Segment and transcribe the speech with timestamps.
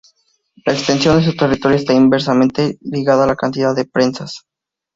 [0.65, 4.47] La extensión de su territorio está inversamente ligada a la cantidad de presas.